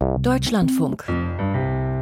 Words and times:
Deutschlandfunk. 0.00 1.04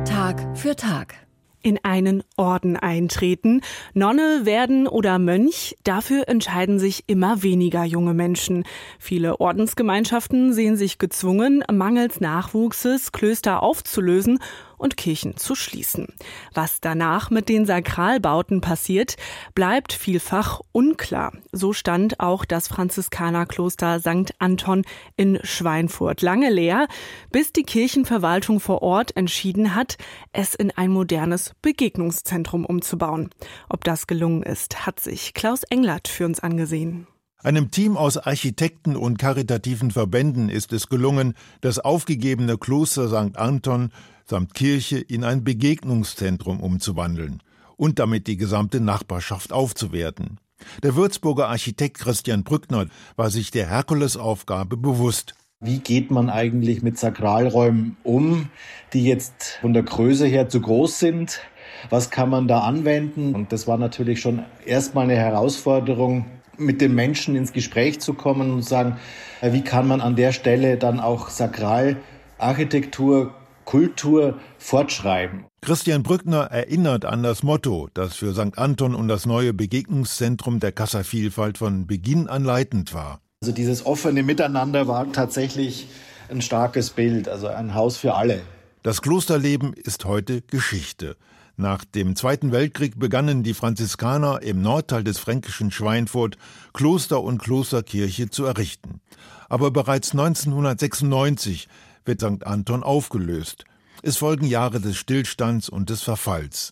Tag 0.04 0.56
für 0.56 0.76
Tag 0.76 1.14
in 1.62 1.78
einen 1.82 2.22
Orden 2.36 2.76
eintreten. 2.76 3.60
Nonne 3.92 4.40
werden 4.44 4.86
oder 4.86 5.18
Mönch, 5.18 5.76
dafür 5.82 6.28
entscheiden 6.28 6.78
sich 6.78 7.04
immer 7.08 7.42
weniger 7.42 7.84
junge 7.84 8.14
Menschen. 8.14 8.64
Viele 8.98 9.40
Ordensgemeinschaften 9.40 10.52
sehen 10.52 10.76
sich 10.76 10.98
gezwungen, 10.98 11.64
mangels 11.70 12.20
Nachwuchses 12.20 13.12
Klöster 13.12 13.62
aufzulösen 13.62 14.38
und 14.78 14.96
Kirchen 14.96 15.36
zu 15.36 15.54
schließen. 15.54 16.06
Was 16.54 16.80
danach 16.80 17.30
mit 17.30 17.48
den 17.48 17.66
Sakralbauten 17.66 18.60
passiert, 18.60 19.16
bleibt 19.54 19.92
vielfach 19.92 20.60
unklar. 20.72 21.32
So 21.52 21.72
stand 21.72 22.20
auch 22.20 22.44
das 22.44 22.68
Franziskanerkloster 22.68 24.00
St. 24.00 24.34
Anton 24.38 24.84
in 25.16 25.38
Schweinfurt 25.42 26.22
lange 26.22 26.50
leer, 26.50 26.86
bis 27.30 27.52
die 27.52 27.64
Kirchenverwaltung 27.64 28.60
vor 28.60 28.82
Ort 28.82 29.16
entschieden 29.16 29.74
hat, 29.74 29.98
es 30.32 30.54
in 30.54 30.70
ein 30.70 30.90
modernes 30.90 31.52
Begegnungszentrum 31.60 32.64
umzubauen. 32.64 33.30
Ob 33.68 33.84
das 33.84 34.06
gelungen 34.06 34.42
ist, 34.42 34.86
hat 34.86 35.00
sich 35.00 35.34
Klaus 35.34 35.64
Englert 35.64 36.08
für 36.08 36.24
uns 36.24 36.40
angesehen. 36.40 37.06
Einem 37.40 37.70
Team 37.70 37.96
aus 37.96 38.16
Architekten 38.16 38.96
und 38.96 39.16
karitativen 39.16 39.92
Verbänden 39.92 40.48
ist 40.48 40.72
es 40.72 40.88
gelungen, 40.88 41.34
das 41.60 41.78
aufgegebene 41.78 42.58
Kloster 42.58 43.06
St. 43.06 43.36
Anton 43.36 43.92
samt 44.24 44.54
Kirche 44.54 44.98
in 44.98 45.22
ein 45.22 45.44
Begegnungszentrum 45.44 46.58
umzuwandeln 46.58 47.40
und 47.76 48.00
damit 48.00 48.26
die 48.26 48.36
gesamte 48.36 48.80
Nachbarschaft 48.80 49.52
aufzuwerten. 49.52 50.40
Der 50.82 50.96
Würzburger 50.96 51.48
Architekt 51.48 51.98
Christian 51.98 52.42
Brückner 52.42 52.86
war 53.14 53.30
sich 53.30 53.52
der 53.52 53.68
Herkulesaufgabe 53.70 54.76
bewusst. 54.76 55.36
Wie 55.60 55.78
geht 55.78 56.10
man 56.10 56.30
eigentlich 56.30 56.82
mit 56.82 56.98
Sakralräumen 56.98 57.96
um, 58.02 58.48
die 58.92 59.04
jetzt 59.04 59.58
von 59.60 59.74
der 59.74 59.84
Größe 59.84 60.26
her 60.26 60.48
zu 60.48 60.60
groß 60.60 60.98
sind? 60.98 61.40
Was 61.88 62.10
kann 62.10 62.30
man 62.30 62.48
da 62.48 62.62
anwenden? 62.62 63.36
Und 63.36 63.52
das 63.52 63.68
war 63.68 63.78
natürlich 63.78 64.20
schon 64.20 64.44
erstmal 64.66 65.04
eine 65.04 65.16
Herausforderung, 65.16 66.26
mit 66.58 66.80
den 66.80 66.94
Menschen 66.94 67.36
ins 67.36 67.52
Gespräch 67.52 68.00
zu 68.00 68.14
kommen 68.14 68.50
und 68.50 68.62
sagen, 68.62 68.96
wie 69.42 69.62
kann 69.62 69.86
man 69.86 70.00
an 70.00 70.16
der 70.16 70.32
Stelle 70.32 70.76
dann 70.76 70.98
auch 71.00 71.30
Sakralarchitektur 71.30 73.34
Kultur 73.68 74.40
fortschreiben. 74.56 75.44
Christian 75.60 76.02
Brückner 76.02 76.44
erinnert 76.44 77.04
an 77.04 77.22
das 77.22 77.42
Motto, 77.42 77.90
das 77.92 78.16
für 78.16 78.32
St. 78.32 78.56
Anton 78.56 78.94
und 78.94 79.08
das 79.08 79.26
neue 79.26 79.52
Begegnungszentrum 79.52 80.58
der 80.58 80.72
Kasservielfalt 80.72 81.58
von 81.58 81.86
Beginn 81.86 82.28
an 82.28 82.44
leitend 82.44 82.94
war. 82.94 83.20
Also 83.42 83.52
dieses 83.52 83.84
offene 83.84 84.22
Miteinander 84.22 84.88
war 84.88 85.12
tatsächlich 85.12 85.86
ein 86.30 86.40
starkes 86.40 86.88
Bild, 86.88 87.28
also 87.28 87.48
ein 87.48 87.74
Haus 87.74 87.98
für 87.98 88.14
alle. 88.14 88.40
Das 88.82 89.02
Klosterleben 89.02 89.74
ist 89.74 90.06
heute 90.06 90.40
Geschichte. 90.40 91.18
Nach 91.60 91.84
dem 91.84 92.14
Zweiten 92.14 92.52
Weltkrieg 92.52 93.00
begannen 93.00 93.42
die 93.42 93.52
Franziskaner 93.52 94.42
im 94.42 94.62
Nordteil 94.62 95.02
des 95.02 95.18
fränkischen 95.18 95.72
Schweinfurt 95.72 96.38
Kloster 96.72 97.20
und 97.20 97.38
Klosterkirche 97.38 98.30
zu 98.30 98.44
errichten. 98.44 99.00
Aber 99.48 99.72
bereits 99.72 100.12
1996 100.12 101.66
wird 102.04 102.20
St. 102.20 102.46
Anton 102.46 102.84
aufgelöst. 102.84 103.64
Es 104.04 104.18
folgen 104.18 104.46
Jahre 104.46 104.80
des 104.80 104.98
Stillstands 104.98 105.68
und 105.68 105.90
des 105.90 106.02
Verfalls. 106.02 106.70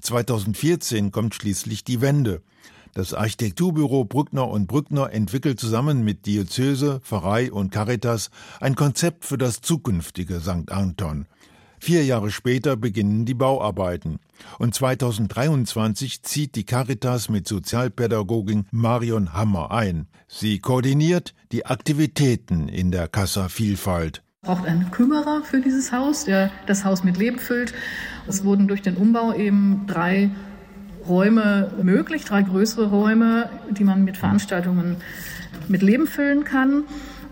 2014 0.00 1.12
kommt 1.12 1.36
schließlich 1.36 1.84
die 1.84 2.00
Wende. 2.00 2.42
Das 2.92 3.14
Architekturbüro 3.14 4.04
Brückner 4.04 4.48
und 4.48 4.66
Brückner 4.66 5.12
entwickelt 5.12 5.60
zusammen 5.60 6.02
mit 6.02 6.26
Diözese, 6.26 6.98
Pfarrei 7.04 7.52
und 7.52 7.70
Caritas 7.70 8.30
ein 8.60 8.74
Konzept 8.74 9.24
für 9.24 9.38
das 9.38 9.60
zukünftige 9.60 10.40
St. 10.40 10.72
Anton. 10.72 11.26
Vier 11.84 12.02
Jahre 12.02 12.30
später 12.30 12.78
beginnen 12.78 13.26
die 13.26 13.34
Bauarbeiten. 13.34 14.18
Und 14.58 14.74
2023 14.74 16.22
zieht 16.22 16.54
die 16.54 16.64
Caritas 16.64 17.28
mit 17.28 17.46
Sozialpädagogin 17.46 18.64
Marion 18.70 19.34
Hammer 19.34 19.70
ein. 19.70 20.06
Sie 20.26 20.60
koordiniert 20.60 21.34
die 21.52 21.66
Aktivitäten 21.66 22.68
in 22.68 22.90
der 22.90 23.06
Kassa 23.06 23.50
Vielfalt 23.50 24.22
braucht 24.40 24.66
einen 24.66 24.90
Kümmerer 24.90 25.42
für 25.42 25.60
dieses 25.60 25.90
Haus, 25.90 26.24
der 26.24 26.50
das 26.66 26.84
Haus 26.84 27.02
mit 27.02 27.16
Leben 27.18 27.38
füllt. 27.38 27.72
Es 28.26 28.44
wurden 28.44 28.68
durch 28.68 28.82
den 28.82 28.96
Umbau 28.96 29.34
eben 29.34 29.86
drei 29.86 30.30
Räume 31.06 31.70
möglich, 31.82 32.24
drei 32.24 32.42
größere 32.42 32.88
Räume, 32.88 33.50
die 33.70 33.84
man 33.84 34.04
mit 34.04 34.16
Veranstaltungen 34.16 34.96
mit 35.68 35.82
Leben 35.82 36.06
füllen 36.06 36.44
kann. 36.44 36.84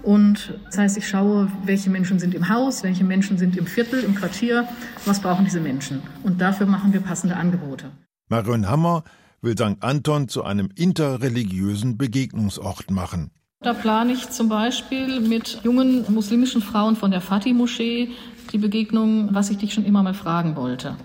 Und 0.03 0.55
das 0.67 0.79
heißt, 0.79 0.97
ich 0.99 1.09
schaue, 1.09 1.51
welche 1.65 1.91
Menschen 1.91 2.19
sind 2.19 2.35
im 2.35 2.49
Haus, 2.49 2.83
welche 2.83 3.05
Menschen 3.05 3.39
sind 3.39 3.57
im 3.57 3.67
Viertel, 3.67 4.03
im 4.03 4.15
Quartier, 4.15 4.67
was 5.05 5.21
brauchen 5.21 5.45
diese 5.45 5.61
Menschen. 5.61 6.03
Und 6.23 6.41
dafür 6.41 6.67
machen 6.67 6.93
wir 6.93 7.01
passende 7.01 7.37
Angebote. 7.37 7.91
Marion 8.29 8.69
Hammer 8.69 9.05
will 9.43 9.57
St. 9.57 9.77
Anton 9.81 10.29
zu 10.29 10.45
einem 10.45 10.71
interreligiösen 10.75 11.99
Begegnungsort 11.99 12.91
machen. 12.91 13.31
Da 13.61 13.75
plane 13.75 14.13
ich 14.13 14.29
zum 14.31 14.49
Beispiel 14.49 15.21
mit 15.21 15.61
jungen 15.63 16.05
muslimischen 16.13 16.63
Frauen 16.63 16.97
von 16.97 17.13
der 17.13 17.21
Fatih-Moschee 17.21 18.11
die 18.53 18.59
Begegnung, 18.59 19.29
was 19.33 19.51
ich 19.51 19.59
dich 19.59 19.73
schon 19.73 19.85
immer 19.85 20.03
mal 20.03 20.15
fragen 20.15 20.57
wollte. 20.57 20.97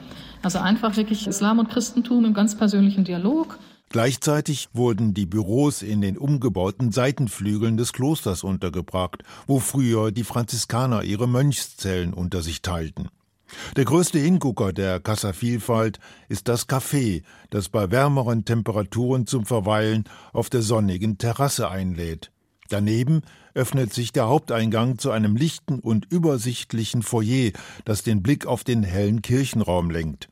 Also 0.41 0.57
einfach 0.59 0.97
wirklich 0.97 1.27
Islam 1.27 1.59
und 1.59 1.69
Christentum 1.69 2.25
im 2.25 2.33
ganz 2.33 2.55
persönlichen 2.55 3.03
Dialog. 3.03 3.59
Gleichzeitig 3.89 4.67
wurden 4.73 5.13
die 5.13 5.25
Büros 5.25 5.81
in 5.81 6.01
den 6.01 6.17
umgebauten 6.17 6.91
Seitenflügeln 6.91 7.77
des 7.77 7.93
Klosters 7.93 8.43
untergebracht, 8.43 9.23
wo 9.45 9.59
früher 9.59 10.11
die 10.11 10.25
Franziskaner 10.25 11.03
ihre 11.03 11.27
Mönchszellen 11.27 12.13
unter 12.13 12.41
sich 12.41 12.61
teilten. 12.61 13.09
Der 13.77 13.85
größte 13.85 14.19
Hingucker 14.19 14.73
der 14.73 14.99
Casa 14.99 15.31
Vielfalt 15.31 15.99
ist 16.27 16.49
das 16.49 16.67
Café, 16.67 17.23
das 17.49 17.69
bei 17.69 17.89
wärmeren 17.89 18.43
Temperaturen 18.43 19.25
zum 19.25 19.45
Verweilen 19.45 20.03
auf 20.33 20.49
der 20.49 20.61
sonnigen 20.61 21.17
Terrasse 21.17 21.69
einlädt. 21.69 22.31
Daneben 22.69 23.21
öffnet 23.53 23.93
sich 23.93 24.11
der 24.11 24.27
Haupteingang 24.27 24.97
zu 24.97 25.11
einem 25.11 25.37
lichten 25.37 25.79
und 25.79 26.11
übersichtlichen 26.11 27.01
Foyer, 27.01 27.51
das 27.85 28.03
den 28.03 28.21
Blick 28.21 28.45
auf 28.45 28.65
den 28.65 28.83
hellen 28.83 29.21
Kirchenraum 29.21 29.89
lenkt. 29.89 30.27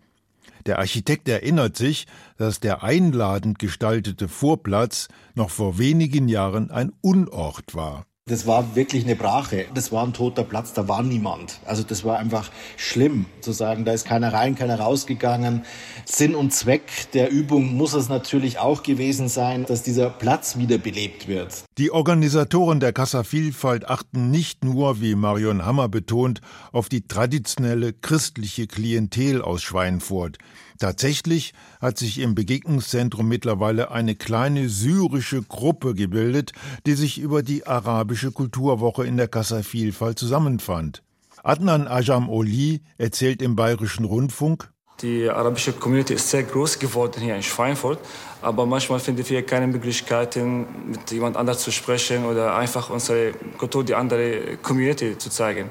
Der 0.65 0.79
Architekt 0.79 1.27
erinnert 1.29 1.77
sich, 1.77 2.07
dass 2.37 2.59
der 2.59 2.83
einladend 2.83 3.59
gestaltete 3.59 4.27
Vorplatz 4.27 5.07
noch 5.35 5.51
vor 5.51 5.77
wenigen 5.77 6.27
Jahren 6.27 6.71
ein 6.71 6.91
Unort 7.01 7.75
war. 7.75 8.07
Das 8.27 8.47
war 8.47 8.75
wirklich 8.75 9.03
eine 9.03 9.15
Brache. 9.15 9.67
Das 9.75 9.91
war 9.91 10.03
ein 10.03 10.11
toter 10.11 10.43
Platz, 10.43 10.73
da 10.73 10.87
war 10.87 11.03
niemand. 11.03 11.59
Also 11.63 11.83
das 11.83 12.03
war 12.03 12.17
einfach 12.17 12.49
schlimm 12.75 13.27
zu 13.39 13.51
sagen, 13.51 13.85
da 13.85 13.93
ist 13.93 14.07
keiner 14.07 14.33
rein, 14.33 14.55
keiner 14.55 14.79
rausgegangen. 14.79 15.63
Sinn 16.05 16.33
und 16.33 16.51
Zweck 16.51 17.11
der 17.13 17.29
Übung 17.29 17.75
muss 17.75 17.93
es 17.93 18.09
natürlich 18.09 18.57
auch 18.57 18.81
gewesen 18.81 19.27
sein, 19.27 19.67
dass 19.67 19.83
dieser 19.83 20.09
Platz 20.09 20.57
wiederbelebt 20.57 21.27
wird. 21.27 21.65
Die 21.77 21.91
Organisatoren 21.91 22.79
der 22.79 22.93
Kassa 22.93 23.23
Vielfalt 23.23 23.87
achten 23.87 24.31
nicht 24.31 24.63
nur, 24.63 25.01
wie 25.01 25.13
Marion 25.13 25.63
Hammer 25.63 25.87
betont, 25.87 26.41
auf 26.71 26.89
die 26.89 27.07
traditionelle 27.07 27.93
christliche 27.93 28.65
Klientel 28.65 29.43
aus 29.43 29.61
Schweinfurt. 29.61 30.39
Tatsächlich 30.79 31.53
hat 31.79 31.97
sich 31.97 32.19
im 32.19 32.35
Begegnungszentrum 32.35 33.27
mittlerweile 33.27 33.91
eine 33.91 34.15
kleine 34.15 34.67
syrische 34.67 35.41
Gruppe 35.41 35.93
gebildet, 35.93 36.51
die 36.85 36.95
sich 36.95 37.17
über 37.17 37.43
die 37.43 37.65
arabische 37.65 38.14
Kulturwoche 38.31 39.05
in 39.05 39.17
der 39.17 39.27
Kassa 39.27 39.61
Vielfalt 39.61 40.19
zusammenfand. 40.19 41.03
Adnan 41.43 41.87
Ajam 41.87 42.29
Oli 42.29 42.81
erzählt 42.97 43.41
im 43.41 43.55
Bayerischen 43.55 44.05
Rundfunk, 44.05 44.69
die 45.01 45.29
arabische 45.29 45.73
Community 45.73 46.13
ist 46.13 46.29
sehr 46.29 46.43
groß 46.43 46.79
geworden 46.79 47.21
hier 47.21 47.35
in 47.35 47.43
Schweinfurt, 47.43 47.99
aber 48.41 48.65
manchmal 48.65 48.99
finden 49.01 49.27
wir 49.27 49.45
keine 49.45 49.67
Möglichkeiten, 49.67 50.65
mit 50.87 51.11
jemand 51.11 51.35
anders 51.35 51.59
zu 51.59 51.71
sprechen 51.71 52.23
oder 52.25 52.55
einfach 52.55 52.89
unsere 52.89 53.33
Kultur, 53.57 53.83
die 53.83 53.93
andere 53.93 54.55
Community 54.61 55.17
zu 55.17 55.29
zeigen. 55.29 55.69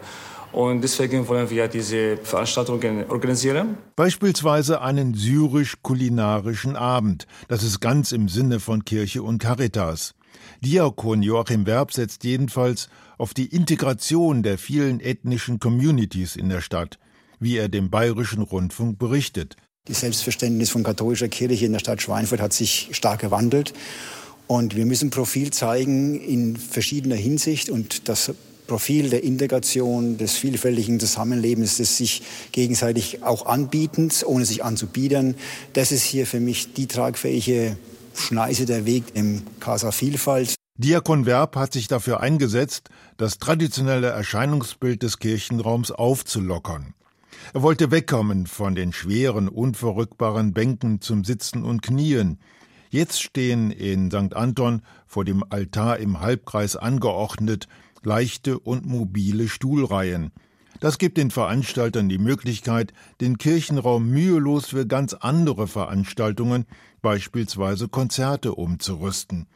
Und 0.52 0.82
deswegen 0.82 1.26
wollen 1.26 1.48
wir 1.48 1.68
diese 1.68 2.18
Veranstaltungen 2.18 3.10
organisieren. 3.10 3.78
Beispielsweise 3.96 4.82
einen 4.82 5.14
syrisch-kulinarischen 5.14 6.76
Abend. 6.76 7.26
Das 7.48 7.62
ist 7.62 7.80
ganz 7.80 8.12
im 8.12 8.28
Sinne 8.28 8.60
von 8.60 8.84
Kirche 8.84 9.22
und 9.22 9.38
Caritas. 9.38 10.14
Diakon 10.60 11.22
Joachim 11.22 11.66
Werb 11.66 11.92
setzt 11.92 12.24
jedenfalls 12.24 12.88
auf 13.18 13.34
die 13.34 13.46
Integration 13.46 14.42
der 14.42 14.58
vielen 14.58 15.00
ethnischen 15.00 15.60
Communities 15.60 16.36
in 16.36 16.48
der 16.48 16.60
Stadt, 16.60 16.98
wie 17.38 17.56
er 17.56 17.68
dem 17.68 17.90
Bayerischen 17.90 18.42
Rundfunk 18.42 18.98
berichtet. 18.98 19.56
Das 19.86 20.00
Selbstverständnis 20.00 20.70
von 20.70 20.82
katholischer 20.82 21.28
Kirche 21.28 21.66
in 21.66 21.72
der 21.72 21.78
Stadt 21.78 22.00
Schweinfurt 22.00 22.40
hat 22.40 22.54
sich 22.54 22.88
stark 22.92 23.20
gewandelt. 23.20 23.74
Und 24.46 24.76
wir 24.76 24.86
müssen 24.86 25.10
Profil 25.10 25.50
zeigen 25.50 26.18
in 26.18 26.56
verschiedener 26.56 27.16
Hinsicht. 27.16 27.68
Und 27.68 28.08
das 28.08 28.32
Profil 28.66 29.10
der 29.10 29.22
Integration, 29.22 30.16
des 30.16 30.36
vielfältigen 30.36 30.98
Zusammenlebens, 30.98 31.76
des 31.76 31.98
sich 31.98 32.22
gegenseitig 32.52 33.22
auch 33.22 33.44
anbietens, 33.44 34.24
ohne 34.24 34.46
sich 34.46 34.64
anzubiedern. 34.64 35.34
Das 35.74 35.92
ist 35.92 36.02
hier 36.02 36.26
für 36.26 36.40
mich 36.40 36.72
die 36.72 36.86
tragfähige 36.86 37.76
Schneise 38.14 38.64
der 38.66 38.86
Weg 38.86 39.04
im 39.14 39.42
Casa 39.60 39.92
Vielfalt. 39.92 40.54
Diakon 40.76 41.26
Werb 41.26 41.56
hat 41.56 41.72
sich 41.72 41.86
dafür 41.86 42.20
eingesetzt, 42.20 42.88
das 43.16 43.38
traditionelle 43.38 44.08
Erscheinungsbild 44.08 45.02
des 45.02 45.18
Kirchenraums 45.18 45.90
aufzulockern. 45.90 46.94
Er 47.52 47.62
wollte 47.62 47.90
wegkommen 47.90 48.46
von 48.46 48.74
den 48.74 48.92
schweren, 48.92 49.48
unverrückbaren 49.48 50.52
Bänken 50.52 51.00
zum 51.00 51.24
Sitzen 51.24 51.62
und 51.62 51.82
Knien. 51.82 52.38
Jetzt 52.90 53.22
stehen 53.22 53.70
in 53.70 54.10
St. 54.10 54.34
Anton 54.34 54.82
vor 55.06 55.24
dem 55.24 55.44
Altar 55.50 55.98
im 55.98 56.20
Halbkreis 56.20 56.76
angeordnet 56.76 57.68
leichte 58.04 58.58
und 58.58 58.86
mobile 58.86 59.48
Stuhlreihen. 59.48 60.30
Das 60.84 60.98
gibt 60.98 61.16
den 61.16 61.30
Veranstaltern 61.30 62.10
die 62.10 62.18
Möglichkeit, 62.18 62.92
den 63.22 63.38
Kirchenraum 63.38 64.06
mühelos 64.10 64.66
für 64.66 64.86
ganz 64.86 65.14
andere 65.14 65.66
Veranstaltungen, 65.66 66.66
beispielsweise 67.00 67.88
Konzerte, 67.88 68.54
umzurüsten. 68.54 69.46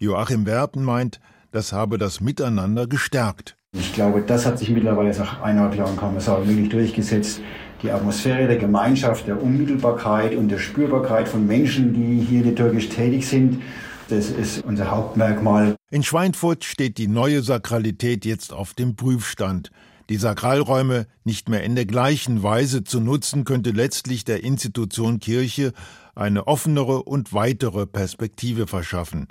Joachim 0.00 0.44
Werben 0.44 0.82
meint, 0.82 1.20
das 1.52 1.72
habe 1.72 1.98
das 1.98 2.20
Miteinander 2.20 2.88
gestärkt. 2.88 3.56
Ich 3.74 3.92
glaube, 3.92 4.22
das 4.22 4.44
hat 4.44 4.58
sich 4.58 4.70
mittlerweile 4.70 5.16
nach 5.16 5.40
einer 5.40 5.70
klaren 5.70 5.96
Kommissar 5.96 6.44
wirklich 6.48 6.70
durchgesetzt. 6.70 7.40
Die 7.84 7.92
Atmosphäre 7.92 8.48
der 8.48 8.56
Gemeinschaft, 8.56 9.28
der 9.28 9.40
Unmittelbarkeit 9.40 10.34
und 10.34 10.48
der 10.48 10.58
Spürbarkeit 10.58 11.28
von 11.28 11.46
Menschen, 11.46 11.94
die 11.94 12.24
hier 12.24 12.42
liturgisch 12.42 12.88
tätig 12.88 13.28
sind, 13.28 13.62
das 14.08 14.30
ist 14.30 14.64
unser 14.64 14.90
Hauptmerkmal. 14.90 15.76
In 15.92 16.02
Schweinfurt 16.02 16.64
steht 16.64 16.98
die 16.98 17.06
neue 17.06 17.42
Sakralität 17.42 18.24
jetzt 18.24 18.52
auf 18.52 18.74
dem 18.74 18.96
Prüfstand. 18.96 19.70
Die 20.08 20.16
Sakralräume 20.16 21.06
nicht 21.24 21.48
mehr 21.48 21.64
in 21.64 21.74
der 21.74 21.86
gleichen 21.86 22.42
Weise 22.42 22.84
zu 22.84 23.00
nutzen, 23.00 23.44
könnte 23.44 23.70
letztlich 23.70 24.24
der 24.24 24.44
Institution 24.44 25.18
Kirche 25.18 25.72
eine 26.14 26.46
offenere 26.46 27.02
und 27.02 27.32
weitere 27.32 27.86
Perspektive 27.86 28.66
verschaffen. 28.66 29.26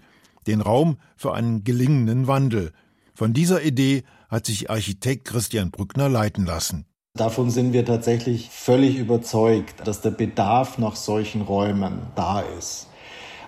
Den 0.47 0.61
Raum 0.61 0.97
für 1.15 1.33
einen 1.33 1.63
gelingenden 1.63 2.27
Wandel. 2.27 2.71
Von 3.13 3.33
dieser 3.33 3.63
Idee 3.63 4.03
hat 4.29 4.45
sich 4.45 4.69
Architekt 4.69 5.25
Christian 5.25 5.71
Brückner 5.71 6.09
leiten 6.09 6.45
lassen. 6.45 6.85
Davon 7.15 7.49
sind 7.49 7.71
wir 7.71 7.85
tatsächlich 7.85 8.49
völlig 8.49 8.97
überzeugt, 8.97 9.87
dass 9.87 10.01
der 10.01 10.11
Bedarf 10.11 10.77
nach 10.77 10.97
solchen 10.97 11.41
Räumen 11.41 11.99
da 12.15 12.41
ist. 12.41 12.89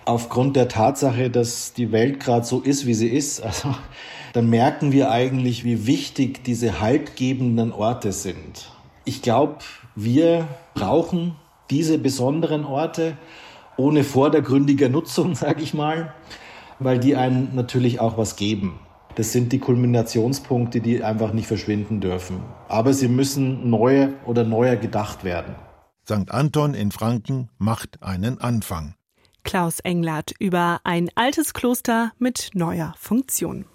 Aufgrund 0.08 0.56
der 0.56 0.68
Tatsache, 0.68 1.28
dass 1.28 1.74
die 1.74 1.92
Welt 1.92 2.18
gerade 2.18 2.46
so 2.46 2.62
ist, 2.62 2.86
wie 2.86 2.94
sie 2.94 3.08
ist, 3.08 3.42
also 3.42 3.74
dann 4.32 4.48
merken 4.48 4.90
wir 4.90 5.10
eigentlich, 5.10 5.64
wie 5.64 5.86
wichtig 5.86 6.42
diese 6.44 6.80
haltgebenden 6.80 7.72
Orte 7.72 8.12
sind. 8.12 8.70
Ich 9.04 9.20
glaube, 9.20 9.58
wir 9.96 10.48
brauchen 10.72 11.36
diese 11.68 11.98
besonderen 11.98 12.64
Orte 12.64 13.18
ohne 13.76 14.02
vordergründiger 14.02 14.88
Nutzung, 14.88 15.34
sage 15.34 15.62
ich 15.62 15.74
mal, 15.74 16.14
weil 16.78 16.98
die 16.98 17.14
einen 17.14 17.54
natürlich 17.54 18.00
auch 18.00 18.16
was 18.16 18.36
geben. 18.36 18.80
Das 19.16 19.32
sind 19.32 19.52
die 19.52 19.58
Kulminationspunkte, 19.58 20.80
die 20.80 21.04
einfach 21.04 21.34
nicht 21.34 21.48
verschwinden 21.48 22.00
dürfen. 22.00 22.40
Aber 22.68 22.94
sie 22.94 23.08
müssen 23.08 23.68
neu 23.68 24.08
oder 24.24 24.44
neuer 24.44 24.76
gedacht 24.76 25.22
werden. 25.22 25.54
St. 26.06 26.30
Anton 26.30 26.72
in 26.72 26.92
Franken 26.92 27.50
macht 27.58 28.02
einen 28.02 28.40
Anfang. 28.40 28.94
Klaus 29.44 29.80
Englert 29.80 30.32
über 30.38 30.80
ein 30.84 31.10
altes 31.14 31.54
Kloster 31.54 32.12
mit 32.18 32.50
neuer 32.54 32.94
Funktion. 32.98 33.66